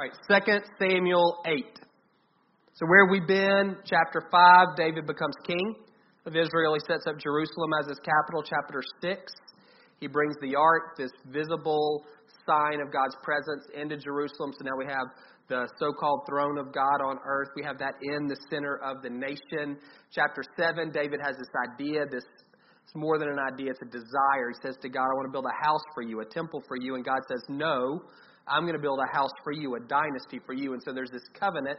[0.00, 1.62] All right, Second Samuel 8.
[2.72, 5.74] So, where we've been, chapter 5, David becomes king
[6.24, 6.72] of Israel.
[6.72, 8.42] He sets up Jerusalem as his capital.
[8.42, 9.20] Chapter 6,
[10.00, 12.06] he brings the ark, this visible
[12.48, 14.54] sign of God's presence, into Jerusalem.
[14.56, 15.04] So now we have
[15.48, 17.48] the so called throne of God on earth.
[17.54, 19.76] We have that in the center of the nation.
[20.14, 22.24] Chapter 7, David has this idea, this
[22.90, 24.48] it's more than an idea, it's a desire.
[24.48, 26.78] He says to God, I want to build a house for you, a temple for
[26.80, 26.94] you.
[26.94, 28.00] And God says, No,
[28.46, 30.72] I'm going to build a house for you, a dynasty for you.
[30.72, 31.78] And so there's this covenant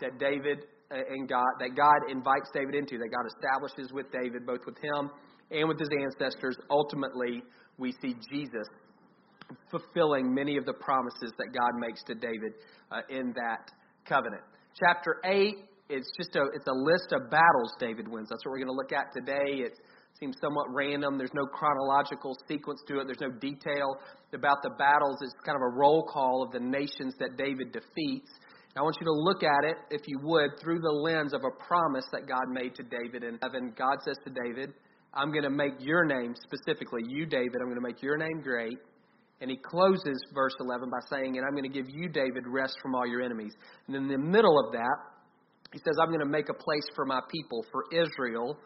[0.00, 4.46] that David uh, and God, that God invites David into, that God establishes with David,
[4.46, 5.10] both with him
[5.50, 6.56] and with his ancestors.
[6.70, 7.42] Ultimately,
[7.78, 8.68] we see Jesus
[9.70, 12.52] fulfilling many of the promises that God makes to David
[12.90, 13.70] uh, in that
[14.06, 14.42] covenant.
[14.78, 15.56] Chapter 8
[15.88, 18.28] is just a, it's a list of battles David wins.
[18.30, 19.64] That's what we're going to look at today.
[19.64, 19.78] It
[20.18, 21.18] seems somewhat random.
[21.18, 23.06] There's no chronological sequence to it.
[23.06, 23.96] There's no detail
[24.32, 25.18] about the battles.
[25.20, 28.30] It's kind of a roll call of the nations that David defeats.
[28.74, 31.64] I want you to look at it, if you would, through the lens of a
[31.64, 33.74] promise that God made to David in heaven.
[33.76, 34.72] God says to David,
[35.12, 38.40] I'm going to make your name, specifically you, David, I'm going to make your name
[38.42, 38.78] great.
[39.42, 42.78] And he closes verse 11 by saying, And I'm going to give you, David, rest
[42.80, 43.52] from all your enemies.
[43.88, 44.96] And in the middle of that,
[45.72, 48.56] he says, I'm going to make a place for my people, for Israel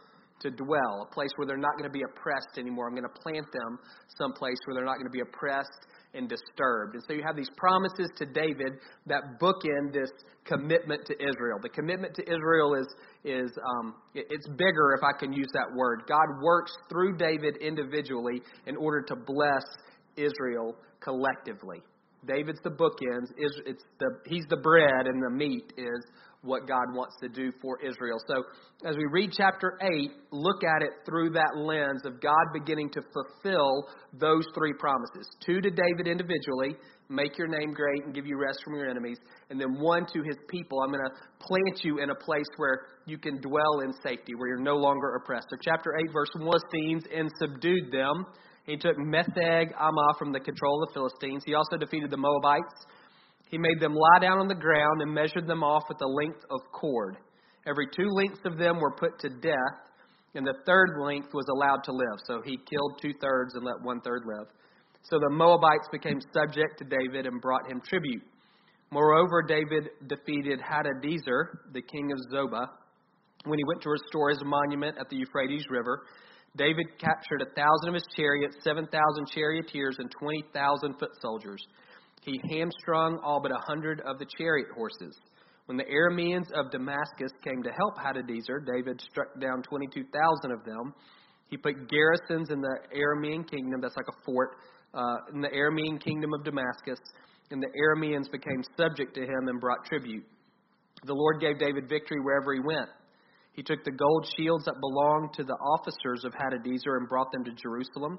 [0.41, 2.89] to dwell, a place where they're not going to be oppressed anymore.
[2.89, 3.79] I'm going to plant them
[4.19, 6.95] someplace where they're not going to be oppressed and disturbed.
[6.95, 10.11] And so you have these promises to David that bookend this
[10.45, 11.59] commitment to Israel.
[11.62, 12.87] The commitment to Israel is
[13.25, 16.03] is um, it's bigger, if I can use that word.
[16.09, 19.64] God works through David individually in order to bless
[20.17, 21.83] Israel collectively.
[22.27, 23.31] David's the bookends.
[23.39, 26.05] Is it's the he's the bread, and the meat is
[26.47, 28.19] what God wants to do for Israel.
[28.27, 28.44] So,
[28.89, 33.02] as we read chapter 8, look at it through that lens of God beginning to
[33.12, 35.28] fulfill those three promises.
[35.44, 36.77] Two to David individually,
[37.08, 39.19] make your name great and give you rest from your enemies.
[39.50, 42.86] And then one to his people, I'm going to plant you in a place where
[43.06, 45.48] you can dwell in safety, where you're no longer oppressed.
[45.50, 48.24] So, chapter 8, verse 1 Philistines and subdued them.
[48.64, 51.42] He took Metheg Ammah from the control of the Philistines.
[51.46, 52.86] He also defeated the Moabites
[53.51, 56.45] he made them lie down on the ground and measured them off with a length
[56.51, 57.17] of cord.
[57.67, 59.79] Every two lengths of them were put to death,
[60.34, 62.18] and the third length was allowed to live.
[62.27, 64.46] So he killed two thirds and let one third live.
[65.02, 68.23] So the Moabites became subject to David and brought him tribute.
[68.90, 72.68] Moreover, David defeated Hadadezer, the king of Zobah,
[73.45, 76.02] when he went to restore his monument at the Euphrates River.
[76.56, 81.64] David captured a thousand of his chariots, seven thousand charioteers, and twenty thousand foot soldiers
[82.27, 85.17] he hamstrung all but a hundred of the chariot horses.
[85.67, 90.92] When the Arameans of Damascus came to help Hadadezer, David struck down 22,000 of them.
[91.48, 94.57] He put garrisons in the Aramean kingdom, that's like a fort,
[94.92, 96.98] uh, in the Aramean kingdom of Damascus,
[97.53, 100.25] and the Arameans became subject to him and brought tribute.
[101.05, 102.89] The Lord gave David victory wherever he went.
[103.53, 107.45] He took the gold shields that belonged to the officers of Hadadezer and brought them
[107.45, 108.19] to Jerusalem.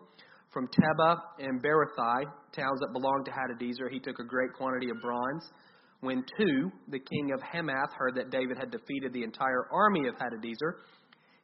[0.57, 4.99] From Tebah and Berothai, towns that belonged to Hadadezer, he took a great quantity of
[5.03, 5.51] bronze.
[5.99, 10.15] When Tou, the king of Hamath, heard that David had defeated the entire army of
[10.15, 10.81] Hadadezer,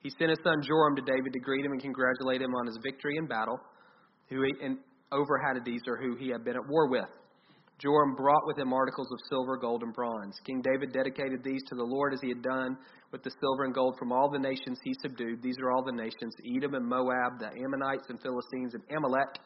[0.02, 2.80] he sent his son Joram to David to greet him and congratulate him on his
[2.82, 3.60] victory in battle
[4.30, 4.80] who he, in,
[5.12, 7.06] over Hadadezer, who he had been at war with.
[7.80, 10.40] Joram brought with him articles of silver, gold, and bronze.
[10.46, 12.78] King David dedicated these to the Lord as he had done
[13.12, 15.42] with the silver and gold from all the nations he subdued.
[15.42, 19.40] These are all the nations Edom and Moab, the Ammonites and Philistines, and Amalek.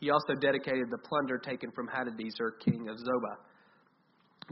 [0.00, 3.36] He also dedicated the plunder taken from Hadadezer, king of Zobah.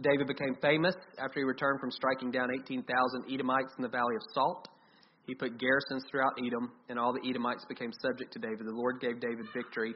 [0.00, 2.86] David became famous after he returned from striking down 18,000
[3.32, 4.68] Edomites in the Valley of Salt.
[5.26, 8.66] He put garrisons throughout Edom, and all the Edomites became subject to David.
[8.66, 9.94] The Lord gave David victory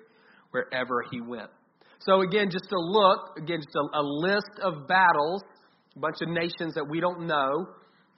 [0.51, 1.51] wherever he went.
[2.01, 5.43] So, again, just a look, again, just a, a list of battles,
[5.97, 7.67] a bunch of nations that we don't know.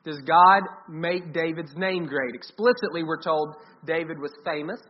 [0.04, 2.34] Does God make David's name great?
[2.34, 3.54] Explicitly, we're told
[3.84, 4.80] David was famous.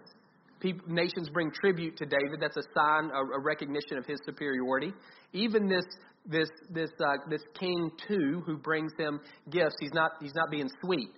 [0.60, 2.38] People, nations bring tribute to David.
[2.40, 4.92] That's a sign, a, a recognition of his superiority.
[5.32, 5.84] Even this
[6.26, 9.20] this this uh, this king Tou, who brings him
[9.50, 11.08] gifts, he's not he's not being sweet.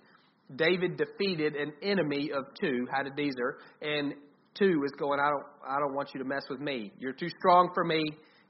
[0.55, 4.13] David defeated an enemy of Tou, Hadadezer, and
[4.59, 6.91] Tou is going, I don't, I don't want you to mess with me.
[6.99, 8.03] You're too strong for me.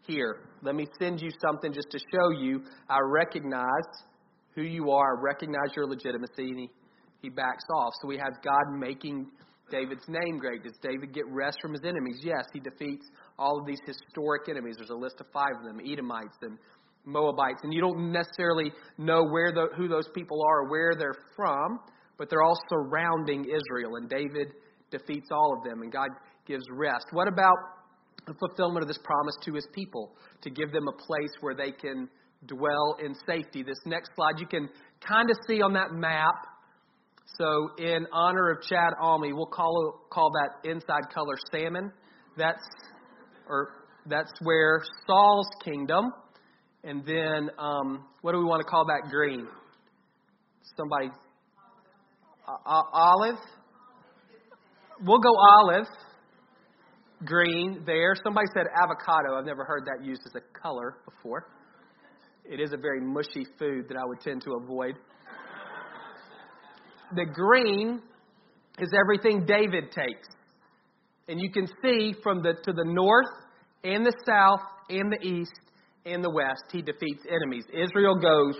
[0.07, 3.87] Here, let me send you something just to show you I recognize
[4.55, 6.69] who you are, I recognize your legitimacy, and he,
[7.21, 7.93] he backs off.
[8.01, 9.27] So we have God making
[9.69, 10.63] David's name great.
[10.63, 12.21] Does David get rest from his enemies?
[12.23, 13.05] Yes, he defeats
[13.37, 14.75] all of these historic enemies.
[14.77, 16.57] There's a list of five of them Edomites and
[17.05, 17.61] Moabites.
[17.63, 21.79] And you don't necessarily know where the, who those people are or where they're from,
[22.17, 23.95] but they're all surrounding Israel.
[23.95, 24.53] And David
[24.91, 26.09] defeats all of them, and God
[26.45, 27.05] gives rest.
[27.11, 27.57] What about
[28.29, 31.71] the fulfillment of this promise to his people, to give them a place where they
[31.71, 32.07] can
[32.45, 33.63] dwell in safety.
[33.63, 34.69] This next slide you can
[35.05, 36.35] kind of see on that map.
[37.37, 41.91] So, in honor of Chad Almy, we'll call call that inside color salmon.
[42.37, 42.63] That's
[43.47, 46.11] or that's where Saul's kingdom,
[46.83, 49.47] and then um, what do we want to call that green?
[50.75, 51.09] Somebody
[52.47, 53.39] uh, olive.
[55.05, 55.87] We'll go olive.
[57.23, 58.15] Green there.
[58.23, 59.37] Somebody said avocado.
[59.37, 61.47] I've never heard that used as a color before.
[62.43, 64.95] It is a very mushy food that I would tend to avoid.
[67.15, 68.01] The green
[68.77, 70.27] is everything David takes.
[71.27, 73.27] And you can see from the to the north
[73.83, 75.51] and the south and the east
[76.05, 77.65] and the west, he defeats enemies.
[77.71, 78.55] Israel goes.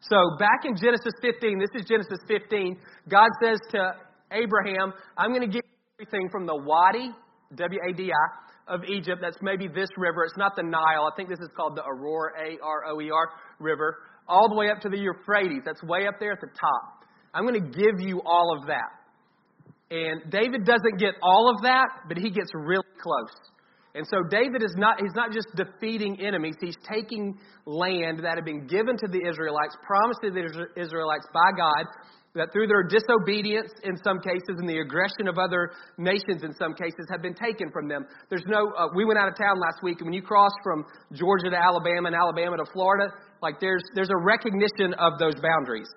[0.00, 2.78] So back in Genesis 15, this is Genesis 15,
[3.08, 3.92] God says to
[4.32, 7.10] Abraham, I'm going to give you everything from the Wadi,
[7.54, 9.18] W A D I, of Egypt.
[9.22, 10.24] That's maybe this river.
[10.24, 11.08] It's not the Nile.
[11.10, 13.28] I think this is called the Aroer, A R O E R
[13.60, 15.62] River, all the way up to the Euphrates.
[15.64, 17.04] That's way up there at the top.
[17.32, 18.90] I'm going to give you all of that.
[19.90, 23.52] And David doesn't get all of that, but he gets really close.
[23.94, 28.44] And so David is not, he's not just defeating enemies, he's taking land that had
[28.44, 31.86] been given to the Israelites, promised to the Israelites by God,
[32.36, 36.74] that through their disobedience in some cases and the aggression of other nations in some
[36.76, 38.06] cases have been taken from them.
[38.28, 40.84] There's no, uh, we went out of town last week, and when you cross from
[41.12, 43.08] Georgia to Alabama and Alabama to Florida,
[43.42, 45.88] like there's, there's a recognition of those boundaries.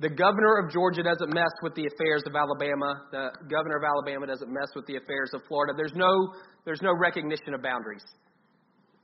[0.00, 3.06] The governor of Georgia doesn't mess with the affairs of Alabama.
[3.14, 5.72] The governor of Alabama doesn't mess with the affairs of Florida.
[5.76, 6.34] There's no,
[6.64, 8.02] there's no recognition of boundaries.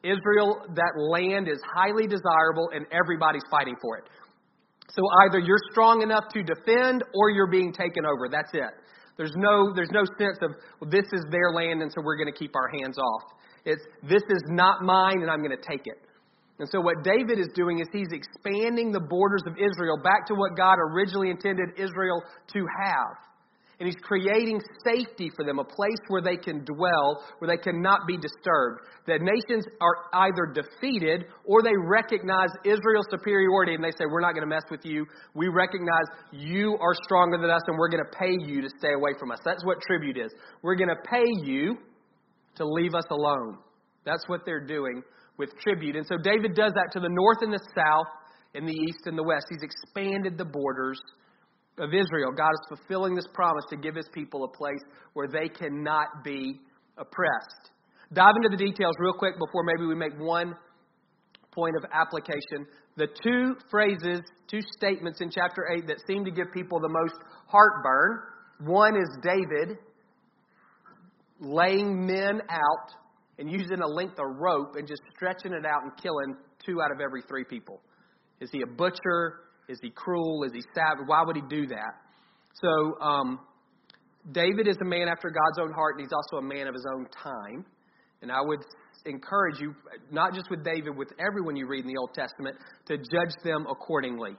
[0.03, 4.05] Israel, that land is highly desirable and everybody's fighting for it.
[4.95, 8.29] So either you're strong enough to defend or you're being taken over.
[8.31, 8.75] That's it.
[9.17, 12.33] There's no, there's no sense of, well, this is their land and so we're going
[12.33, 13.23] to keep our hands off.
[13.65, 16.01] It's, this is not mine and I'm going to take it.
[16.59, 20.35] And so what David is doing is he's expanding the borders of Israel back to
[20.35, 22.23] what God originally intended Israel
[22.53, 23.17] to have.
[23.81, 28.07] And he's creating safety for them, a place where they can dwell, where they cannot
[28.07, 28.83] be disturbed.
[29.07, 29.97] That nations are
[30.29, 34.69] either defeated or they recognize Israel's superiority and they say, We're not going to mess
[34.71, 35.07] with you.
[35.35, 38.93] We recognize you are stronger than us and we're going to pay you to stay
[38.93, 39.39] away from us.
[39.45, 40.31] That's what tribute is.
[40.63, 41.79] We're going to pay you
[42.57, 43.59] to leave us alone.
[44.05, 45.03] That's what they're doing
[45.39, 45.97] with tribute.
[45.97, 48.07] And so David does that to the north and the south,
[48.55, 49.47] in the east and the west.
[49.49, 51.01] He's expanded the borders
[51.81, 52.31] of Israel.
[52.37, 54.81] God is fulfilling this promise to give his people a place
[55.15, 56.61] where they cannot be
[56.97, 57.71] oppressed.
[58.13, 60.55] Dive into the details real quick before maybe we make one
[61.53, 62.67] point of application.
[62.97, 67.15] The two phrases, two statements in chapter 8 that seem to give people the most
[67.49, 68.21] heartburn
[68.65, 69.79] one is David
[71.41, 72.93] laying men out
[73.39, 76.93] and using a length of rope and just stretching it out and killing two out
[76.93, 77.81] of every three people.
[78.41, 79.41] Is he a butcher?
[79.71, 80.43] Is he cruel?
[80.43, 81.07] Is he savage?
[81.07, 81.95] Why would he do that?
[82.61, 83.39] So, um,
[84.33, 86.85] David is a man after God's own heart, and he's also a man of his
[86.93, 87.65] own time.
[88.21, 88.61] And I would
[89.07, 89.75] encourage you,
[90.11, 92.57] not just with David, with everyone you read in the Old Testament,
[92.87, 94.33] to judge them accordingly.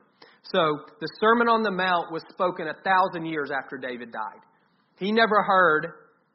[0.44, 0.60] So,
[1.00, 4.44] the Sermon on the Mount was spoken a thousand years after David died.
[4.98, 5.88] He never heard,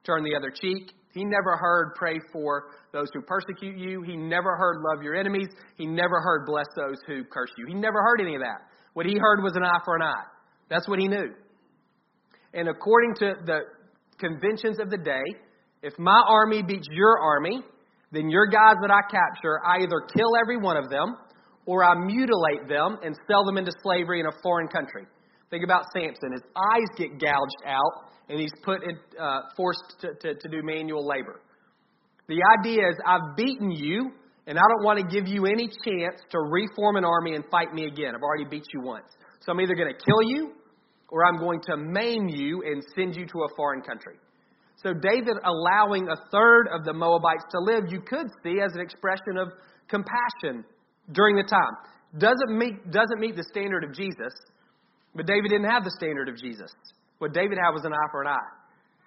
[0.04, 0.92] turn the other cheek.
[1.12, 4.02] He never heard, pray for those who persecute you.
[4.02, 5.48] He never heard, love your enemies.
[5.76, 7.66] He never heard, bless those who curse you.
[7.66, 8.68] He never heard any of that.
[8.96, 10.24] What he heard was an eye for an eye.
[10.70, 11.28] That's what he knew.
[12.54, 13.58] And according to the
[14.18, 15.36] conventions of the day,
[15.82, 17.60] if my army beats your army,
[18.10, 21.14] then your guys that I capture, I either kill every one of them
[21.66, 25.04] or I mutilate them and sell them into slavery in a foreign country.
[25.50, 26.32] Think about Samson.
[26.32, 30.62] His eyes get gouged out and he's put in, uh, forced to, to, to do
[30.62, 31.42] manual labor.
[32.28, 34.12] The idea is I've beaten you
[34.46, 37.74] and I don't want to give you any chance to reform an army and fight
[37.74, 38.14] me again.
[38.14, 39.06] I've already beat you once.
[39.40, 40.52] So I'm either going to kill you
[41.08, 44.16] or I'm going to maim you and send you to a foreign country.
[44.82, 48.80] So David allowing a third of the Moabites to live, you could see as an
[48.80, 49.48] expression of
[49.88, 50.64] compassion
[51.12, 51.74] during the time.
[52.18, 54.32] Doesn't meet, doesn't meet the standard of Jesus,
[55.14, 56.70] but David didn't have the standard of Jesus.
[57.18, 58.50] What David had was an eye for an eye.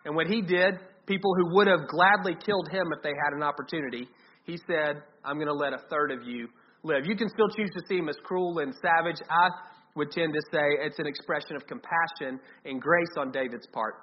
[0.06, 3.44] And what he did, people who would have gladly killed him if they had an
[3.44, 4.08] opportunity,
[4.46, 6.48] he said, I'm going to let a third of you
[6.84, 7.06] live.
[7.06, 9.22] You can still choose to see him as cruel and savage.
[9.30, 9.50] I
[9.96, 13.96] would tend to say it's an expression of compassion and grace on David's part.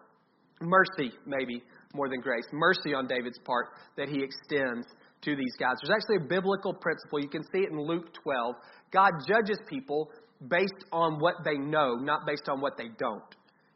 [0.61, 1.63] Mercy, maybe
[1.95, 2.45] more than grace.
[2.53, 4.87] Mercy on David's part that he extends
[5.23, 5.77] to these guys.
[5.83, 7.21] There's actually a biblical principle.
[7.21, 8.55] You can see it in Luke 12.
[8.93, 10.11] God judges people
[10.49, 13.23] based on what they know, not based on what they don't.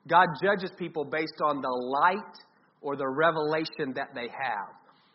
[0.08, 2.36] God judges people based on the light
[2.80, 4.68] or the revelation that they have.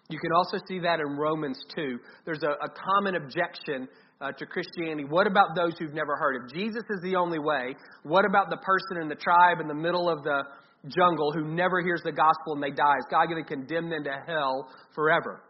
[0.10, 1.98] You can also see that in Romans 2.
[2.26, 3.88] There's a, a common objection
[4.22, 5.04] uh, to Christianity.
[5.04, 6.36] What about those who've never heard?
[6.46, 9.74] If Jesus is the only way, what about the person in the tribe in the
[9.74, 10.44] middle of the
[10.88, 12.96] jungle who never hears the gospel and they die?
[13.00, 15.42] Is God going to condemn them to hell forever?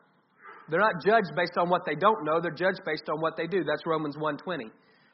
[0.70, 2.42] They're not judged based on what they don't know.
[2.42, 3.64] They're judged based on what they do.
[3.64, 4.72] That's Romans 1:20.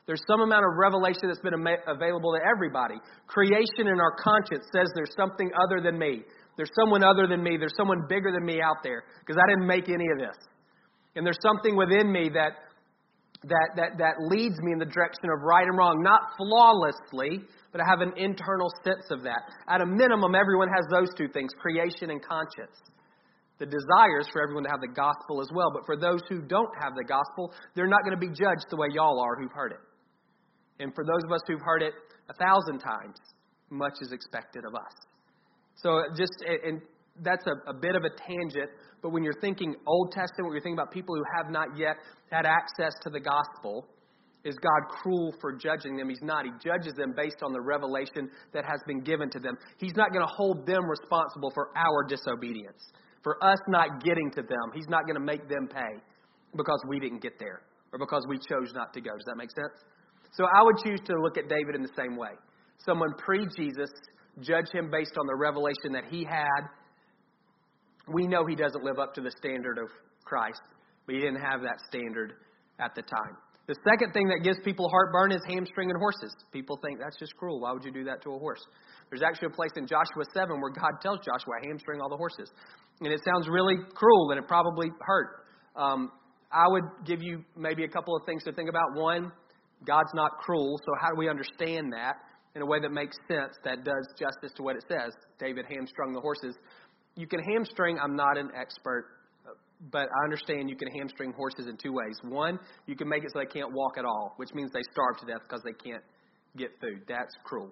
[0.08, 2.96] There's some amount of revelation that's been available to everybody.
[3.28, 6.24] Creation in our conscience says there's something other than me.
[6.58, 7.58] There's someone other than me.
[7.58, 10.38] There's someone bigger than me out there because I didn't make any of this.
[11.16, 12.54] And there's something within me that
[13.44, 17.42] that that that leads me in the direction of right and wrong, not flawlessly,
[17.72, 19.42] but I have an internal sense of that.
[19.68, 22.78] At a minimum, everyone has those two things, creation and conscience.
[23.58, 26.42] The desire is for everyone to have the gospel as well, but for those who
[26.42, 29.54] don't have the gospel, they're not going to be judged the way y'all are who've
[29.54, 29.82] heard it.
[30.82, 31.94] And for those of us who've heard it
[32.30, 33.18] a thousand times,
[33.70, 35.11] much is expected of us.
[35.76, 36.82] So just, and
[37.22, 38.70] that's a, a bit of a tangent,
[39.02, 41.98] but when you're thinking Old Testament, when you're thinking about people who have not yet
[42.32, 43.88] had access to the gospel,
[44.44, 46.10] is God cruel for judging them?
[46.10, 46.46] He's not.
[46.46, 49.56] He judges them based on the revelation that has been given to them.
[49.78, 52.82] He's not going to hold them responsible for our disobedience,
[53.24, 54.72] for us not getting to them.
[54.74, 56.02] He's not going to make them pay
[56.56, 57.62] because we didn't get there
[57.94, 59.12] or because we chose not to go.
[59.12, 59.78] Does that make sense?
[60.34, 62.32] So I would choose to look at David in the same way.
[62.86, 63.92] Someone pre Jesus
[64.40, 66.70] judge him based on the revelation that he had.
[68.08, 69.90] We know he doesn't live up to the standard of
[70.24, 70.62] Christ,
[71.06, 72.34] but he didn't have that standard
[72.80, 73.38] at the time.
[73.68, 76.36] The second thing that gives people heartburn is hamstringing horses.
[76.52, 77.62] People think that's just cruel.
[77.62, 78.62] Why would you do that to a horse?
[79.10, 82.52] There's actually a place in Joshua 7 where God tells Joshua, hamstring all the horses.
[83.00, 85.46] And it sounds really cruel and it probably hurt.
[85.76, 86.12] Um,
[86.52, 88.96] I would give you maybe a couple of things to think about.
[88.96, 89.32] One,
[89.86, 92.16] God's not cruel, so how do we understand that?
[92.56, 95.14] In a way that makes sense, that does justice to what it says.
[95.40, 96.56] David hamstrung the horses.
[97.16, 99.06] You can hamstring, I'm not an expert,
[99.92, 102.18] but I understand you can hamstring horses in two ways.
[102.24, 105.18] One, you can make it so they can't walk at all, which means they starve
[105.22, 106.04] to death because they can't
[106.58, 107.02] get food.
[107.08, 107.72] That's cruel.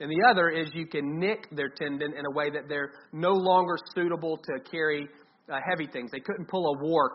[0.00, 3.32] And the other is you can nick their tendon in a way that they're no
[3.32, 5.08] longer suitable to carry
[5.50, 6.10] uh, heavy things.
[6.10, 7.12] They couldn't pull a war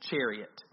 [0.00, 0.64] chariot,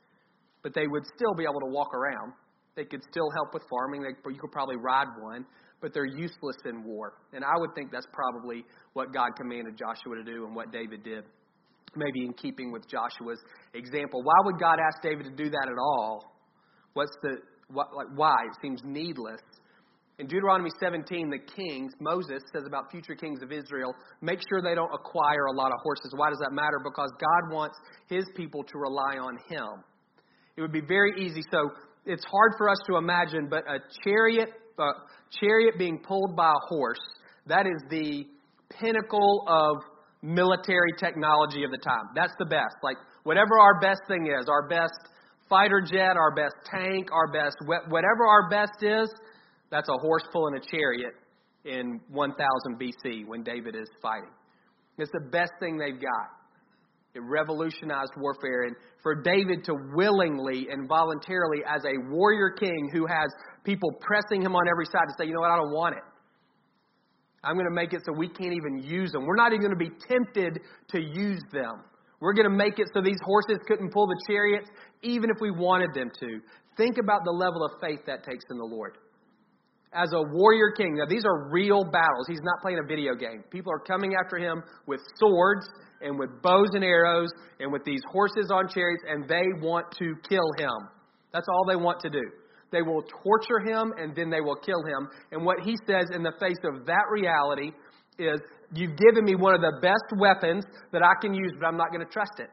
[0.64, 2.34] but they would still be able to walk around.
[2.78, 4.04] They could still help with farming.
[4.04, 5.46] They, you could probably ride one,
[5.82, 7.14] but they're useless in war.
[7.34, 11.04] And I would think that's probably what God commanded Joshua to do and what David
[11.04, 11.26] did.
[11.96, 13.40] Maybe in keeping with Joshua's
[13.74, 14.22] example.
[14.22, 16.36] Why would God ask David to do that at all?
[16.94, 17.38] What's the
[17.74, 18.36] what, like why?
[18.46, 19.42] It seems needless.
[20.20, 24.74] In Deuteronomy 17, the kings, Moses says about future kings of Israel, make sure they
[24.74, 26.12] don't acquire a lot of horses.
[26.16, 26.80] Why does that matter?
[26.84, 29.84] Because God wants his people to rely on him.
[30.56, 31.44] It would be very easy.
[31.52, 31.70] So
[32.08, 34.50] it's hard for us to imagine, but a chariot,
[34.80, 34.90] a
[35.40, 37.00] chariot being pulled by a horse,
[37.48, 38.26] that is the
[38.80, 39.78] pinnacle of
[40.22, 42.06] military technology of the time.
[42.16, 42.76] That's the best.
[42.82, 44.94] Like, whatever our best thing is, our best
[45.50, 49.10] fighter jet, our best tank, our best, whatever our best is,
[49.70, 51.14] that's a horse pulling a chariot
[51.66, 52.38] in 1000
[52.80, 54.32] BC when David is fighting.
[54.98, 56.37] It's the best thing they've got.
[57.18, 58.66] It revolutionized warfare.
[58.66, 63.34] And for David to willingly and voluntarily, as a warrior king who has
[63.64, 66.04] people pressing him on every side to say, you know what, I don't want it.
[67.44, 69.26] I'm going to make it so we can't even use them.
[69.26, 71.82] We're not even going to be tempted to use them.
[72.20, 74.70] We're going to make it so these horses couldn't pull the chariots,
[75.02, 76.40] even if we wanted them to.
[76.78, 78.98] Think about the level of faith that takes in the Lord.
[79.94, 82.28] As a warrior king, now these are real battles.
[82.28, 83.44] He's not playing a video game.
[83.50, 85.68] People are coming after him with swords
[86.02, 87.30] and with bows and arrows
[87.60, 90.90] and with these horses on chariots, and they want to kill him.
[91.34, 92.24] That's all they want to do.
[92.72, 95.08] They will torture him and then they will kill him.
[95.32, 97.72] And what he says in the face of that reality
[98.20, 98.42] is,
[98.74, 101.92] You've given me one of the best weapons that I can use, but I'm not
[101.92, 102.50] going to trust it.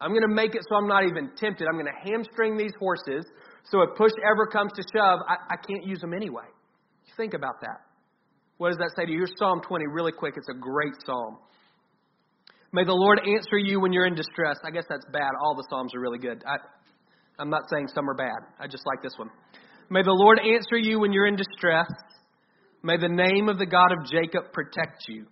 [0.00, 1.68] I'm going to make it so I'm not even tempted.
[1.68, 3.24] I'm going to hamstring these horses
[3.70, 6.44] so if push ever comes to shove, I, I can't use them anyway.
[7.16, 7.80] Think about that.
[8.58, 9.18] What does that say to you?
[9.18, 10.34] Here's Psalm 20, really quick.
[10.36, 11.38] It's a great psalm.
[12.72, 14.56] May the Lord answer you when you're in distress.
[14.64, 15.30] I guess that's bad.
[15.42, 16.42] All the Psalms are really good.
[16.46, 16.56] I,
[17.38, 18.38] I'm not saying some are bad.
[18.58, 19.30] I just like this one.
[19.90, 21.86] May the Lord answer you when you're in distress.
[22.82, 25.26] May the name of the God of Jacob protect you.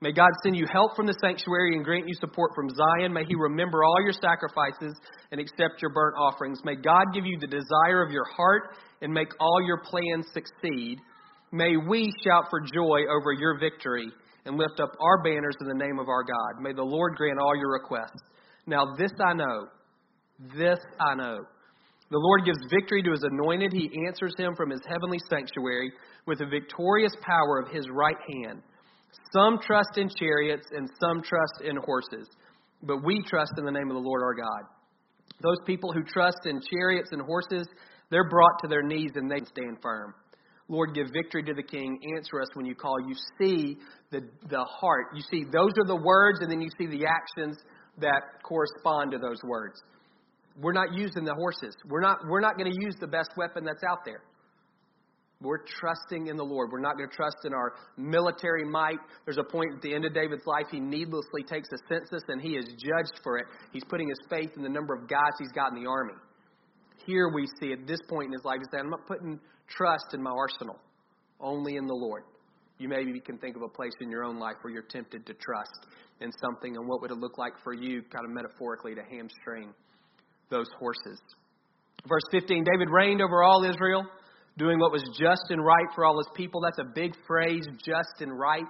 [0.00, 3.12] May God send you help from the sanctuary and grant you support from Zion.
[3.12, 4.94] May He remember all your sacrifices
[5.32, 6.60] and accept your burnt offerings.
[6.64, 10.98] May God give you the desire of your heart and make all your plans succeed.
[11.52, 14.08] May we shout for joy over your victory
[14.44, 16.62] and lift up our banners in the name of our God.
[16.62, 18.22] May the Lord grant all your requests.
[18.66, 19.66] Now, this I know,
[20.56, 21.38] this I know.
[22.08, 23.72] The Lord gives victory to his anointed.
[23.72, 25.92] He answers him from his heavenly sanctuary
[26.26, 28.62] with the victorious power of his right hand.
[29.32, 32.28] Some trust in chariots and some trust in horses,
[32.82, 34.70] but we trust in the name of the Lord our God.
[35.42, 37.66] Those people who trust in chariots and horses,
[38.10, 40.14] they're brought to their knees and they stand firm.
[40.68, 41.98] Lord, give victory to the king.
[42.16, 42.96] Answer us when you call.
[43.06, 43.76] You see
[44.10, 45.06] the, the heart.
[45.14, 47.56] You see, those are the words, and then you see the actions
[47.98, 49.80] that correspond to those words.
[50.60, 51.76] We're not using the horses.
[51.86, 54.22] We're not, we're not going to use the best weapon that's out there.
[55.42, 56.70] We're trusting in the Lord.
[56.72, 58.96] We're not going to trust in our military might.
[59.26, 62.40] There's a point at the end of David's life, he needlessly takes a census and
[62.40, 63.44] he is judged for it.
[63.70, 66.14] He's putting his faith in the number of guys he's got in the army.
[67.04, 70.14] Here we see at this point in his life, he's saying, I'm not putting trust
[70.14, 70.78] in my arsenal,
[71.40, 72.24] only in the Lord.
[72.78, 75.34] You maybe can think of a place in your own life where you're tempted to
[75.34, 75.86] trust
[76.20, 79.72] in something, and what would it look like for you, kind of metaphorically, to hamstring
[80.50, 81.20] those horses.
[82.06, 84.04] Verse 15 David reigned over all Israel
[84.58, 86.60] doing what was just and right for all his people.
[86.60, 88.64] That's a big phrase, just and right.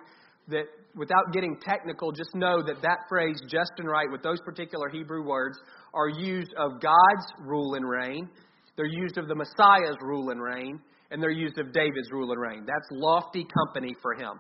[0.49, 4.89] That without getting technical, just know that that phrase, just and right, with those particular
[4.89, 5.59] Hebrew words,
[5.93, 8.29] are used of God's rule and reign.
[8.77, 10.81] They're used of the Messiah's rule and reign,
[11.11, 12.65] and they're used of David's rule and reign.
[12.67, 14.39] That's lofty company for him.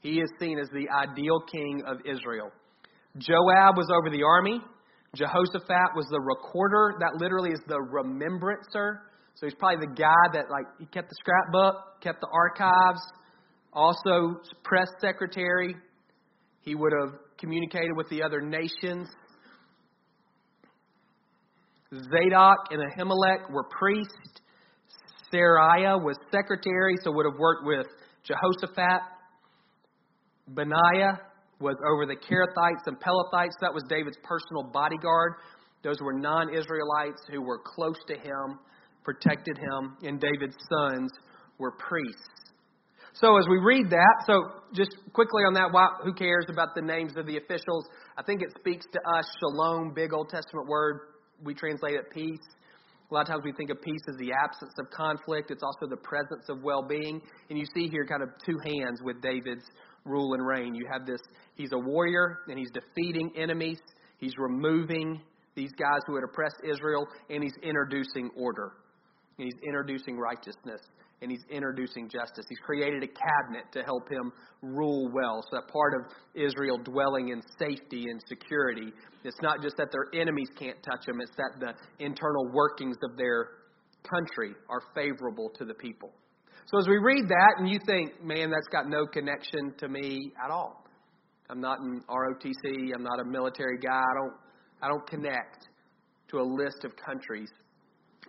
[0.00, 2.50] He is seen as the ideal king of Israel.
[3.18, 4.60] Joab was over the army.
[5.14, 6.94] Jehoshaphat was the recorder.
[7.00, 9.02] That literally is the remembrancer.
[9.34, 13.00] So he's probably the guy that like he kept the scrapbook, kept the archives,
[13.72, 15.74] also press secretary.
[16.60, 19.08] He would have communicated with the other nations.
[21.92, 24.40] Zadok and Ahimelech were priests.
[25.32, 27.86] Seraiah was secretary, so would have worked with
[28.24, 29.02] Jehoshaphat.
[30.48, 31.20] Benaiah
[31.60, 33.54] was over the Kerethites and Pelethites.
[33.60, 35.34] That was David's personal bodyguard.
[35.82, 38.58] Those were non Israelites who were close to him
[39.04, 41.10] protected him, and David's sons
[41.58, 42.52] were priests.
[43.12, 46.82] So as we read that, so just quickly on that, why, who cares about the
[46.82, 47.84] names of the officials?
[48.16, 49.26] I think it speaks to us.
[49.40, 51.00] Shalom, big Old Testament word.
[51.44, 52.38] We translate it peace.
[53.10, 55.50] A lot of times we think of peace as the absence of conflict.
[55.50, 57.20] It's also the presence of well-being.
[57.48, 59.64] And you see here kind of two hands with David's
[60.04, 60.74] rule and reign.
[60.74, 61.20] You have this,
[61.54, 63.78] he's a warrior and he's defeating enemies.
[64.18, 65.20] He's removing
[65.56, 68.72] these guys who had oppressed Israel and he's introducing order
[69.38, 70.80] and he's introducing righteousness
[71.22, 72.46] and he's introducing justice.
[72.48, 75.42] He's created a cabinet to help him rule well.
[75.50, 78.92] So that part of Israel dwelling in safety and security,
[79.24, 83.16] it's not just that their enemies can't touch them, it's that the internal workings of
[83.16, 83.48] their
[84.08, 86.10] country are favorable to the people.
[86.66, 90.32] So as we read that and you think, man, that's got no connection to me
[90.42, 90.84] at all.
[91.50, 94.34] I'm not in ROTC, I'm not a military guy, I don't
[94.82, 95.68] I don't connect
[96.30, 97.50] to a list of countries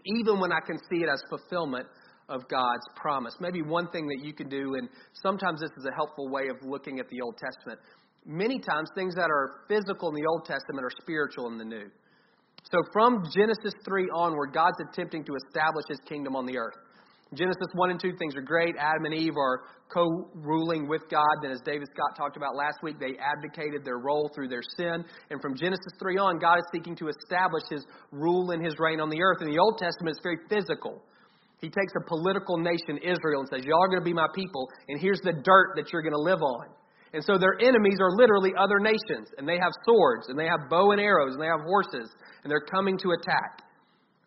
[0.06, 1.88] even when I can see it as fulfillment
[2.32, 3.36] of God's promise.
[3.40, 4.90] Maybe one thing that you can do, and
[5.22, 7.80] sometimes this is a helpful way of looking at the Old Testament.
[8.26, 11.90] Many times, things that are physical in the Old Testament are spiritual in the New.
[12.72, 16.78] So, from Genesis 3 onward, God's attempting to establish his kingdom on the earth.
[17.34, 18.76] Genesis 1 and 2, things are great.
[18.78, 21.42] Adam and Eve are co ruling with God.
[21.42, 25.06] Then, as David Scott talked about last week, they abdicated their role through their sin.
[25.30, 29.00] And from Genesis 3 on, God is seeking to establish his rule and his reign
[29.00, 29.42] on the earth.
[29.42, 31.02] In the Old Testament, it's very physical.
[31.62, 34.68] He takes a political nation, Israel, and says, Y'all are going to be my people,
[34.90, 36.66] and here's the dirt that you're going to live on.
[37.14, 40.70] And so their enemies are literally other nations, and they have swords, and they have
[40.70, 42.10] bow and arrows, and they have horses,
[42.44, 43.62] and they're coming to attack.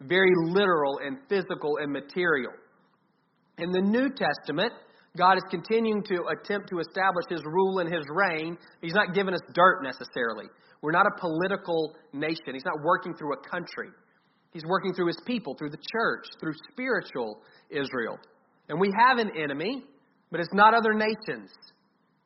[0.01, 2.53] Very literal and physical and material.
[3.59, 4.73] In the New Testament,
[5.17, 8.59] God is continuing to attempt to establish his rule and his reign.
[8.81, 10.47] He's not giving us dirt necessarily.
[10.83, 12.53] We're not a political nation.
[12.53, 13.89] He's not working through a country.
[14.55, 17.41] He's working through his people, through the church, through spiritual
[17.71, 18.19] Israel.
[18.69, 19.83] And we have an enemy,
[20.31, 21.51] but it's not other nations.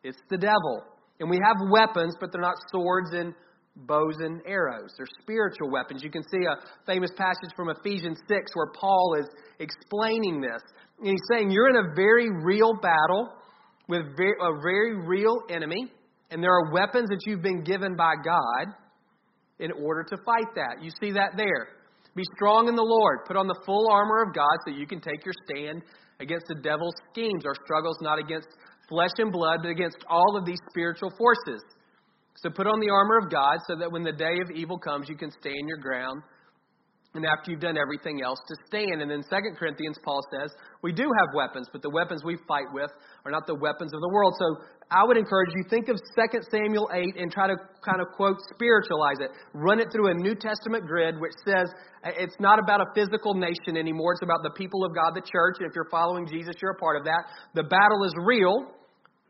[0.04, 0.84] It's the devil.
[1.18, 3.34] And we have weapons, but they're not swords and
[3.74, 4.92] bows and arrows.
[4.96, 6.02] They're spiritual weapons.
[6.04, 9.26] You can see a famous passage from Ephesians 6 where Paul is
[9.58, 10.60] explaining this.
[10.98, 13.32] And he's saying you're in a very real battle
[13.88, 15.90] with a very real enemy,
[16.30, 18.74] and there are weapons that you've been given by God
[19.58, 20.82] in order to fight that.
[20.82, 21.77] You see that there.
[22.14, 23.24] Be strong in the Lord.
[23.26, 25.82] Put on the full armor of God so you can take your stand
[26.20, 27.44] against the devil's schemes.
[27.46, 28.48] Our struggles not against
[28.88, 31.62] flesh and blood, but against all of these spiritual forces.
[32.36, 35.08] So put on the armor of God so that when the day of evil comes,
[35.08, 36.22] you can stand your ground
[37.14, 39.00] and after you've done everything else to stand.
[39.00, 42.68] And then 2 Corinthians, Paul says, we do have weapons, but the weapons we fight
[42.72, 42.90] with
[43.24, 44.34] are not the weapons of the world.
[44.38, 44.46] So
[44.90, 48.36] I would encourage you, think of 2 Samuel 8 and try to kind of quote,
[48.54, 49.30] spiritualize it.
[49.52, 51.68] Run it through a New Testament grid which says
[52.04, 54.14] uh, it's not about a physical nation anymore.
[54.14, 55.56] It's about the people of God, the church.
[55.60, 57.24] And if you're following Jesus, you're a part of that.
[57.54, 58.72] The battle is real.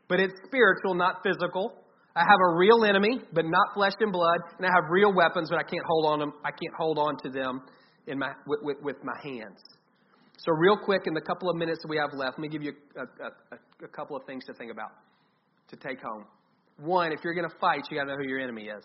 [0.09, 1.73] but it's spiritual, not physical.
[2.15, 5.49] I have a real enemy, but not flesh and blood, and I have real weapons,
[5.49, 6.33] but I can't hold on them.
[6.43, 7.61] I can't hold on to them
[8.07, 9.61] in my with, with, with my hands.
[10.39, 12.73] So, real quick, in the couple of minutes we have left, let me give you
[12.97, 14.91] a, a, a couple of things to think about,
[15.69, 16.25] to take home.
[16.77, 18.83] One, if you're going to fight, you got to know who your enemy is.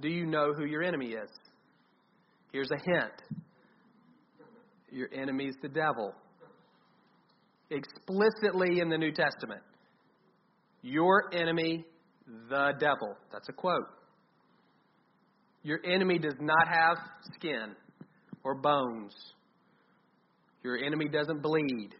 [0.00, 1.30] Do you know who your enemy is?
[2.52, 3.42] Here's a hint
[4.90, 6.14] your enemy is the devil.
[7.70, 9.60] Explicitly in the New Testament.
[10.82, 11.84] Your enemy,
[12.48, 13.16] the devil.
[13.32, 13.88] That's a quote.
[15.62, 16.96] Your enemy does not have
[17.34, 17.74] skin
[18.44, 19.12] or bones.
[20.62, 21.90] Your enemy doesn't bleed.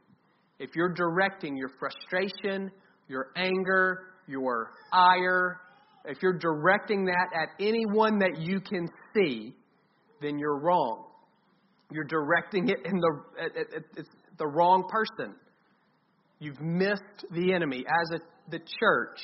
[0.59, 2.71] If you're directing your frustration,
[3.09, 5.61] your anger, your ire,
[6.07, 9.55] if you're directing that at anyone that you can see,
[10.21, 11.05] then you're wrong.
[11.90, 13.21] You're directing it in the
[13.97, 15.35] it's the wrong person.
[16.38, 19.19] You've missed the enemy as a, the church.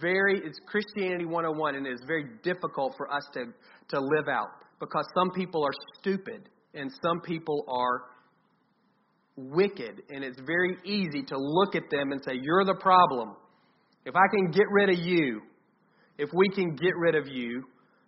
[0.00, 3.44] Very it's Christianity 101 and it is very difficult for us to
[3.88, 4.48] to live out
[4.80, 8.04] because some people are stupid and some people are
[9.36, 13.36] wicked and it's very easy to look at them and say you're the problem
[14.06, 15.42] if I can get rid of you,
[16.16, 17.64] if we can get rid of you,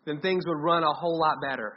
[0.06, 1.74] then things would run a whole lot better.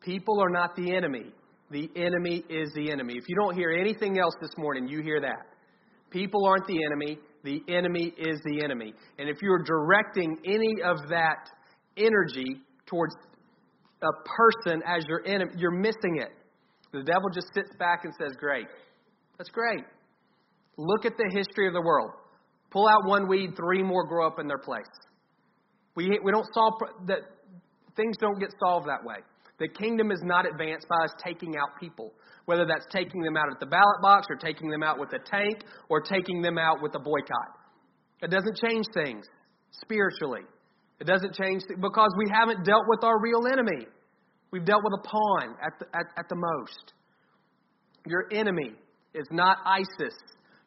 [0.00, 1.26] People are not the enemy.
[1.70, 3.14] The enemy is the enemy.
[3.16, 5.46] If you don't hear anything else this morning, you hear that.
[6.10, 7.18] People aren't the enemy.
[7.44, 8.94] The enemy is the enemy.
[9.18, 11.50] And if you're directing any of that
[11.98, 13.14] energy towards
[14.02, 16.30] a person as your enemy, you're missing it.
[16.92, 18.66] The devil just sits back and says, Great.
[19.38, 19.84] That's great.
[20.76, 22.10] Look at the history of the world.
[22.70, 24.86] Pull out one weed, three more grow up in their place.
[25.94, 26.74] We, we don't solve
[27.06, 27.20] that.
[27.96, 29.16] Things don't get solved that way.
[29.58, 32.12] The kingdom is not advanced by us taking out people,
[32.46, 35.18] whether that's taking them out at the ballot box or taking them out with a
[35.18, 37.52] tank or taking them out with a boycott.
[38.22, 39.26] It doesn't change things
[39.82, 40.42] spiritually.
[41.00, 43.86] It doesn't change because we haven't dealt with our real enemy.
[44.52, 46.92] We've dealt with a pawn at the, at, at the most.
[48.06, 48.72] Your enemy
[49.14, 50.14] is not ISIS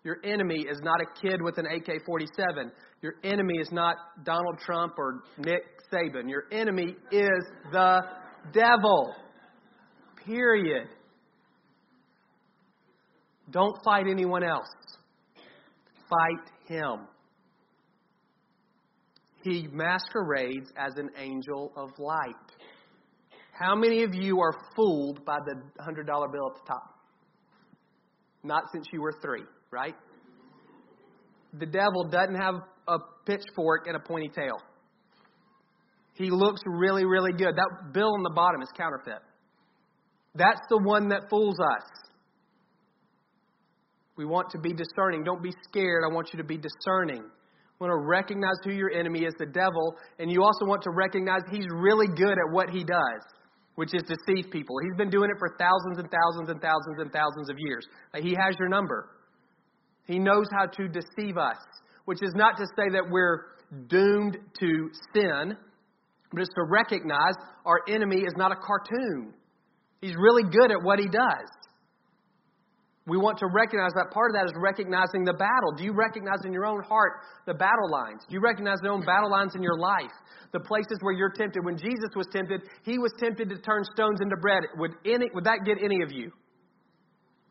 [0.05, 2.71] your enemy is not a kid with an AK 47.
[3.01, 6.29] Your enemy is not Donald Trump or Nick Saban.
[6.29, 8.01] Your enemy is the
[8.53, 9.15] devil.
[10.23, 10.87] Period.
[13.49, 14.67] Don't fight anyone else,
[16.07, 17.07] fight him.
[19.41, 22.44] He masquerades as an angel of light.
[23.57, 26.93] How many of you are fooled by the $100 bill at the top?
[28.43, 29.43] Not since you were three
[29.75, 29.95] right?
[31.59, 32.55] The devil doesn't have
[32.87, 34.57] a pitchfork and a pointy tail.
[36.13, 37.55] He looks really, really good.
[37.55, 39.21] That bill on the bottom is counterfeit.
[40.33, 41.83] That's the one that fools us.
[44.17, 45.23] We want to be discerning.
[45.25, 46.03] Don't be scared.
[46.09, 47.17] I want you to be discerning.
[47.17, 50.91] You want to recognize who your enemy is, the devil, and you also want to
[50.91, 53.21] recognize he's really good at what he does,
[53.75, 54.75] which is deceive people.
[54.83, 57.85] He's been doing it for thousands and thousands and thousands and thousands of years.
[58.15, 59.09] He has your number.
[60.05, 61.57] He knows how to deceive us,
[62.05, 63.45] which is not to say that we're
[63.87, 65.57] doomed to sin,
[66.31, 67.33] but it's to recognize
[67.65, 69.33] our enemy is not a cartoon.
[70.01, 71.49] He's really good at what he does.
[73.07, 75.77] We want to recognize that part of that is recognizing the battle.
[75.77, 78.25] Do you recognize in your own heart the battle lines?
[78.27, 80.13] Do you recognize the own battle lines in your life?
[80.53, 81.63] The places where you're tempted.
[81.63, 84.63] When Jesus was tempted, he was tempted to turn stones into bread.
[84.77, 86.31] Would, any, would that get any of you?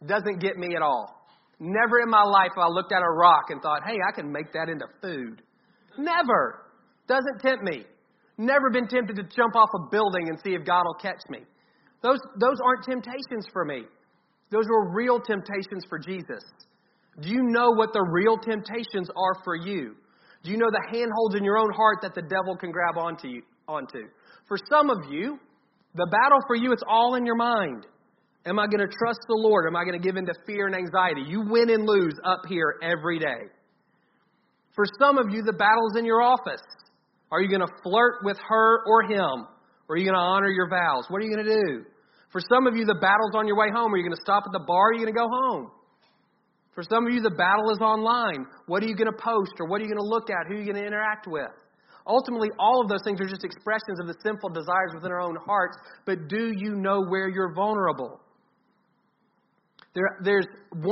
[0.04, 1.24] Doesn't get me at all.
[1.60, 4.32] Never in my life have I looked at a rock and thought, hey, I can
[4.32, 5.40] make that into food.
[5.96, 6.66] Never.
[7.06, 7.84] Doesn't tempt me.
[8.36, 11.40] Never been tempted to jump off a building and see if God will catch me.
[12.02, 13.84] Those, those aren't temptations for me.
[14.54, 16.44] Those were real temptations for Jesus.
[17.20, 19.96] Do you know what the real temptations are for you?
[20.44, 23.26] Do you know the handholds in your own heart that the devil can grab onto
[23.26, 24.06] you onto?
[24.46, 25.40] For some of you,
[25.96, 27.86] the battle for you, it's all in your mind.
[28.46, 29.66] Am I going to trust the Lord?
[29.66, 31.22] Am I going to give in to fear and anxiety?
[31.26, 33.50] You win and lose up here every day.
[34.76, 36.62] For some of you, the battle's in your office.
[37.32, 39.48] Are you going to flirt with her or him?
[39.88, 41.06] Or are you going to honor your vows?
[41.08, 41.84] What are you going to do?
[42.34, 43.94] For some of you, the battle's on your way home.
[43.94, 45.70] Are you going to stop at the bar or are you going to go home?
[46.74, 48.50] For some of you, the battle is online.
[48.66, 50.50] What are you going to post or what are you going to look at?
[50.50, 51.54] Who are you going to interact with?
[52.10, 55.38] Ultimately, all of those things are just expressions of the sinful desires within our own
[55.46, 55.78] hearts.
[56.06, 58.18] But do you know where you're vulnerable?
[59.94, 60.82] There, there's 100%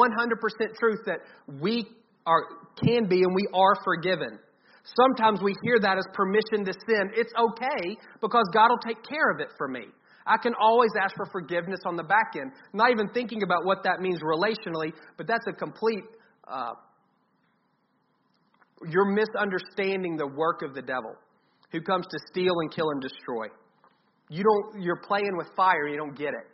[0.78, 1.26] truth that
[1.60, 1.90] we
[2.24, 2.46] are,
[2.86, 4.38] can be and we are forgiven.
[4.94, 7.10] Sometimes we hear that as permission to sin.
[7.18, 9.86] It's okay because God will take care of it for me.
[10.26, 13.82] I can always ask for forgiveness on the back end, not even thinking about what
[13.84, 16.04] that means relationally, but that's a complete
[16.46, 16.72] uh,
[18.88, 21.14] You're misunderstanding the work of the devil
[21.70, 23.46] who comes to steal and kill and destroy.
[24.28, 26.48] You don't, you're playing with fire, you don't get it.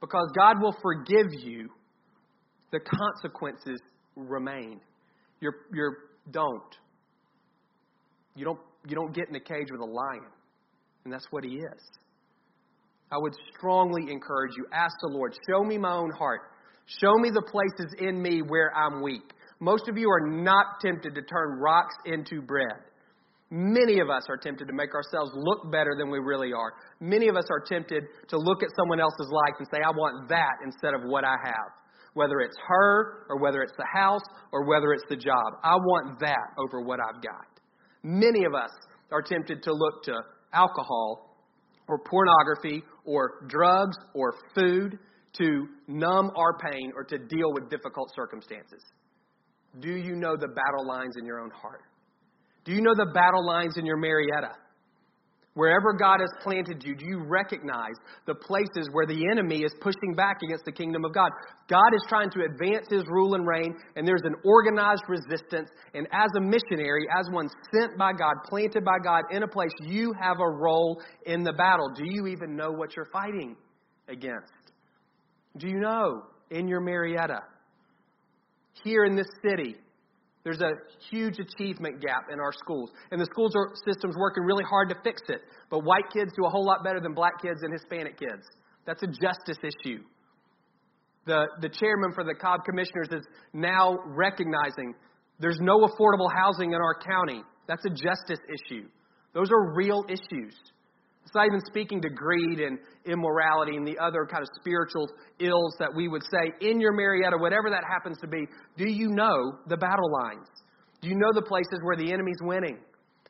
[0.00, 1.68] Because God will forgive you,
[2.72, 3.80] the consequences
[4.16, 4.80] remain.
[5.40, 5.96] You're, you're
[6.30, 6.76] don't.
[8.34, 10.30] You don't you don't get in a cage with a lion.
[11.04, 11.82] And that's what he is.
[13.14, 16.40] I would strongly encourage you ask the Lord, show me my own heart.
[17.00, 19.22] Show me the places in me where I'm weak.
[19.60, 22.90] Most of you are not tempted to turn rocks into bread.
[23.50, 26.72] Many of us are tempted to make ourselves look better than we really are.
[26.98, 30.28] Many of us are tempted to look at someone else's life and say, I want
[30.30, 31.70] that instead of what I have.
[32.14, 35.54] Whether it's her, or whether it's the house, or whether it's the job.
[35.62, 37.46] I want that over what I've got.
[38.02, 38.70] Many of us
[39.12, 40.14] are tempted to look to
[40.52, 41.33] alcohol,
[41.88, 44.98] or pornography, or drugs, or food
[45.38, 48.82] to numb our pain or to deal with difficult circumstances.
[49.80, 51.82] Do you know the battle lines in your own heart?
[52.64, 54.52] Do you know the battle lines in your Marietta?
[55.54, 57.94] Wherever God has planted you, do you recognize
[58.26, 61.30] the places where the enemy is pushing back against the kingdom of God?
[61.68, 65.70] God is trying to advance his rule and reign, and there's an organized resistance.
[65.94, 69.70] And as a missionary, as one sent by God, planted by God in a place,
[69.82, 71.88] you have a role in the battle.
[71.96, 73.54] Do you even know what you're fighting
[74.08, 74.52] against?
[75.56, 77.38] Do you know in your Marietta?
[78.82, 79.76] Here in this city,
[80.44, 80.72] there's a
[81.10, 82.90] huge achievement gap in our schools.
[83.10, 83.50] And the school
[83.86, 85.40] system's working really hard to fix it.
[85.70, 88.44] But white kids do a whole lot better than black kids and Hispanic kids.
[88.86, 90.02] That's a justice issue.
[91.26, 94.94] The, the chairman for the Cobb Commissioners is now recognizing
[95.40, 97.42] there's no affordable housing in our county.
[97.66, 98.86] That's a justice issue.
[99.32, 100.54] Those are real issues.
[101.24, 105.08] It's not even speaking to greed and immorality and the other kind of spiritual
[105.40, 108.46] ills that we would say in your Marietta, whatever that happens to be.
[108.76, 110.46] Do you know the battle lines?
[111.00, 112.78] Do you know the places where the enemy's winning?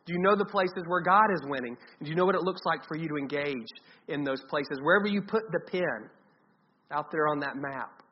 [0.07, 1.77] Do you know the places where God is winning?
[1.99, 3.69] And do you know what it looks like for you to engage
[4.09, 4.79] in those places?
[4.83, 6.11] Wherever you put the pin
[6.91, 8.03] out there on that map,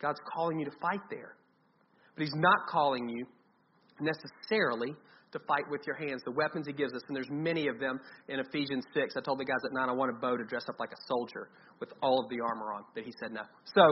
[0.00, 1.36] God's calling you to fight there.
[2.14, 3.26] But He's not calling you
[4.00, 4.94] necessarily
[5.32, 8.00] to fight with your hands, the weapons he gives us, and there's many of them
[8.28, 9.14] in Ephesians 6.
[9.16, 11.00] I told the guys at 9 I want a bow to dress up like a
[11.08, 11.48] soldier
[11.80, 13.42] with all of the armor on, but he said no.
[13.74, 13.82] So,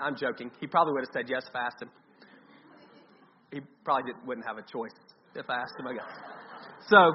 [0.00, 0.50] I'm joking.
[0.60, 1.90] He probably would have said yes if I asked him.
[3.52, 4.94] He probably wouldn't have a choice
[5.34, 6.12] if I asked him, I guess.
[6.88, 7.12] So,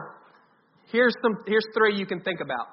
[0.91, 2.67] here's, some, here's three you can think about.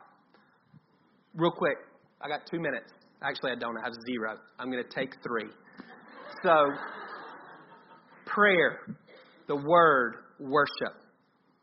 [1.35, 1.77] Real quick.
[2.21, 2.93] I got two minutes.
[3.23, 3.77] Actually, I don't.
[3.79, 4.37] I have zero.
[4.59, 5.51] I'm going to take three.
[6.43, 6.67] So,
[8.27, 8.81] prayer,
[9.47, 11.01] the Word, worship.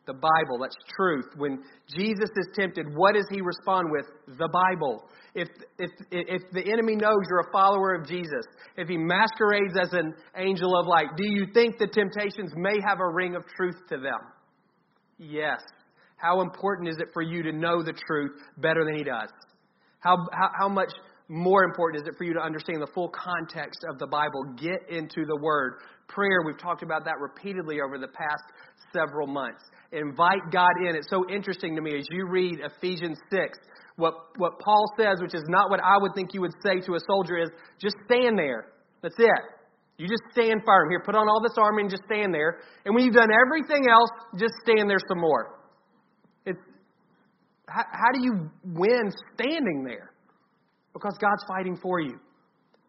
[0.07, 1.25] The Bible, that's truth.
[1.37, 1.63] When
[1.95, 4.05] Jesus is tempted, what does he respond with?
[4.37, 5.03] The Bible.
[5.35, 8.45] If, if, if the enemy knows you're a follower of Jesus,
[8.77, 12.99] if he masquerades as an angel of light, do you think the temptations may have
[12.99, 14.19] a ring of truth to them?
[15.19, 15.61] Yes.
[16.17, 19.29] How important is it for you to know the truth better than he does?
[19.99, 20.91] How, how, how much
[21.31, 24.43] more important is it for you to understand the full context of the Bible?
[24.59, 25.75] Get into the Word.
[26.09, 28.43] Prayer, we've talked about that repeatedly over the past
[28.91, 29.63] several months.
[29.93, 30.93] Invite God in.
[30.93, 33.57] It's so interesting to me as you read Ephesians 6.
[33.95, 36.95] What, what Paul says, which is not what I would think you would say to
[36.95, 38.65] a soldier, is just stand there.
[39.01, 39.41] That's it.
[39.97, 40.89] You just stand firm.
[40.89, 42.59] Here, put on all this armor and just stand there.
[42.83, 45.59] And when you've done everything else, just stand there some more.
[46.45, 46.59] It's,
[47.69, 50.10] how, how do you win standing there?
[50.93, 52.19] Because God's fighting for you.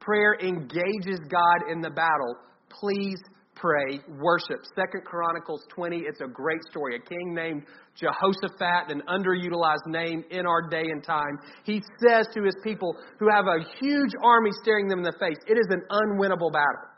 [0.01, 2.37] Prayer engages God in the battle.
[2.69, 3.19] Please
[3.55, 4.59] pray, worship.
[4.75, 6.97] Second Chronicles 20, it's a great story.
[6.97, 7.63] A king named
[7.95, 11.39] Jehoshaphat, an underutilized name in our day and time.
[11.65, 15.39] He says to his people who have a huge army staring them in the face,
[15.47, 16.89] it is an unwinnable battle,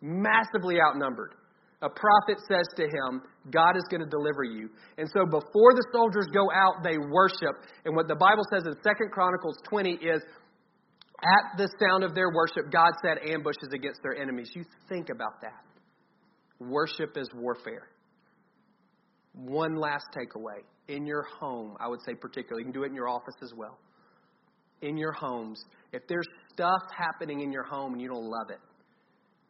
[0.00, 1.34] massively outnumbered.
[1.82, 4.68] A prophet says to him, God is going to deliver you.
[4.98, 7.62] And so before the soldiers go out, they worship.
[7.84, 10.22] And what the Bible says in Second Chronicles 20 is,
[11.22, 14.50] at the sound of their worship, God set ambushes against their enemies.
[14.54, 15.64] You think about that.
[16.58, 17.88] Worship is warfare.
[19.32, 20.60] One last takeaway.
[20.88, 23.52] In your home, I would say particularly, you can do it in your office as
[23.56, 23.78] well.
[24.82, 28.60] In your homes, if there's stuff happening in your home and you don't love it,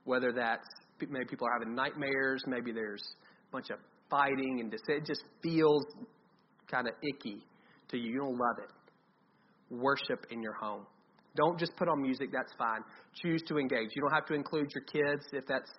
[0.05, 0.67] whether that's
[1.01, 3.03] maybe people are having nightmares, maybe there's
[3.57, 3.79] bunch of
[4.11, 5.83] fighting and it just feels
[6.71, 7.43] kind of icky
[7.89, 9.75] to you, you don't love it.
[9.75, 10.87] Worship in your home.
[11.37, 12.81] Don't just put on music, that's fine.
[13.23, 13.89] Choose to engage.
[13.95, 15.71] You don't have to include your kids if that's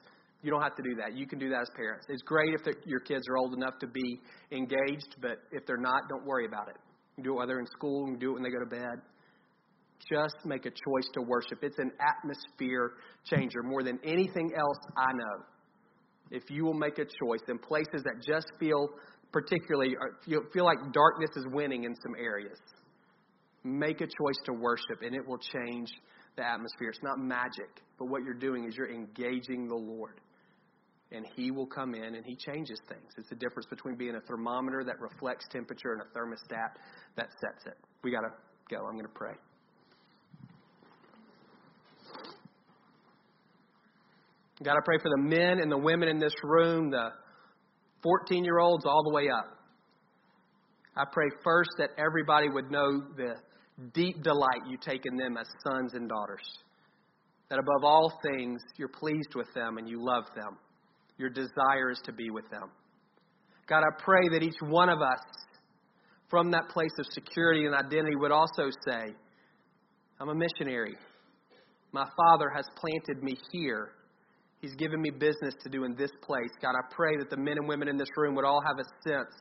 [0.44, 1.18] you don't have to do that.
[1.18, 2.06] You can do that as parents.
[2.10, 4.20] It's great if your kids are old enough to be
[4.52, 6.78] engaged, but if they're not, don't worry about it.
[7.18, 9.02] You do it while they're in school, you do it when they go to bed.
[10.10, 11.64] Just make a choice to worship.
[11.64, 12.94] It's an atmosphere
[13.26, 15.44] changer more than anything else I know.
[16.32, 18.90] If you will make a choice in places that just feel
[19.32, 22.58] particularly uh, feel, feel like darkness is winning in some areas,
[23.64, 25.90] make a choice to worship and it will change
[26.38, 26.90] the atmosphere.
[26.90, 30.22] It's not magic, but what you're doing is you're engaging the Lord.
[31.12, 33.12] And He will come in and He changes things.
[33.18, 36.72] It's the difference between being a thermometer that reflects temperature and a thermostat
[37.16, 37.78] that sets it.
[38.04, 38.32] We got to
[38.70, 38.86] go.
[38.86, 39.34] I'm going to pray.
[44.64, 47.10] God, I pray for the men and the women in this room, the
[48.02, 49.46] 14 year olds all the way up.
[50.96, 53.36] I pray first that everybody would know the
[53.94, 56.42] deep delight you take in them as sons and daughters.
[57.50, 60.58] That above all things, you're pleased with them and you love them.
[61.18, 62.72] Your desire is to be with them.
[63.68, 65.22] God, I pray that each one of us,
[66.30, 69.14] from that place of security and identity, would also say,
[70.20, 70.96] I'm a missionary.
[71.92, 73.92] My Father has planted me here
[74.62, 76.50] He's given me business to do in this place.
[76.62, 79.10] God, I pray that the men and women in this room would all have a
[79.10, 79.34] sense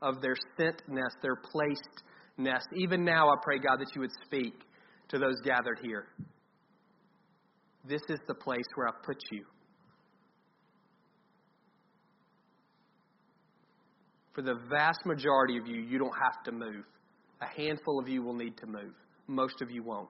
[0.00, 2.62] of their sentness, their placedness.
[2.76, 4.54] Even now, I pray, God, that you would speak
[5.08, 6.06] to those gathered here.
[7.86, 9.44] This is the place where I put you.
[14.34, 16.84] For the vast majority of you, you don't have to move.
[17.42, 18.94] A handful of you will need to move.
[19.26, 20.08] Most of you won't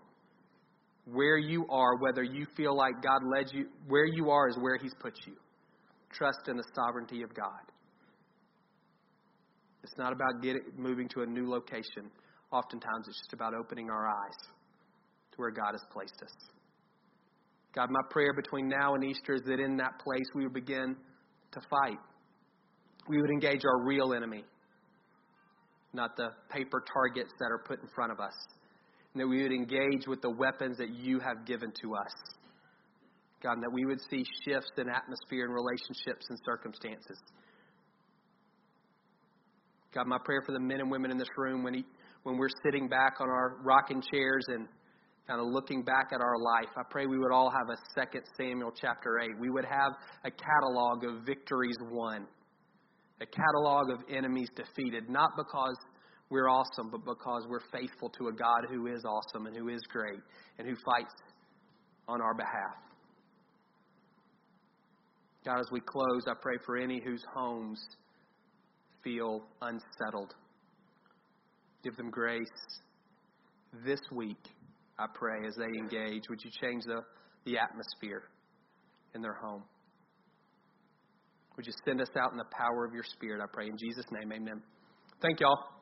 [1.05, 4.79] where you are, whether you feel like God led you, where you are is where
[4.81, 5.35] He's put you.
[6.13, 7.73] Trust in the sovereignty of God.
[9.83, 12.11] It's not about getting, moving to a new location.
[12.53, 14.37] Oftentimes, it's just about opening our eyes
[15.33, 16.33] to where God has placed us.
[17.75, 20.95] God, my prayer between now and Easter is that in that place we would begin
[21.53, 21.99] to fight.
[23.09, 24.45] We would engage our real enemy,
[25.93, 28.35] not the paper targets that are put in front of us
[29.13, 32.13] and that we would engage with the weapons that you have given to us.
[33.43, 37.19] God, that we would see shifts in atmosphere and relationships and circumstances.
[39.93, 41.85] God, my prayer for the men and women in this room when, he,
[42.23, 44.67] when we're sitting back on our rocking chairs and
[45.27, 48.23] kind of looking back at our life, I pray we would all have a second
[48.37, 49.31] Samuel chapter 8.
[49.39, 49.93] We would have
[50.25, 52.27] a catalog of victories won,
[53.21, 55.77] a catalog of enemies defeated, not because
[56.33, 59.83] we're awesome, but because we're faithful to a God who is awesome and who is
[59.91, 60.21] great
[60.59, 61.13] and who fights
[62.09, 62.79] on our behalf.
[65.45, 67.79] God, as we close, I pray for any whose homes
[69.05, 70.33] feel unsettled.
[71.85, 72.49] Give them grace
[73.85, 74.49] this week,
[74.99, 76.23] I pray, as they engage.
[76.31, 77.01] Would you change the,
[77.45, 78.23] the atmosphere
[79.15, 79.65] in their home?
[81.57, 83.67] Would you send us out in the power of your Spirit, I pray.
[83.67, 84.63] In Jesus' name, amen.
[85.21, 85.82] Thank y'all.